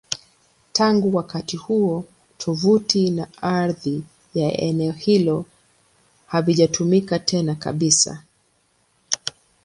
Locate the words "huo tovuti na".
1.57-3.27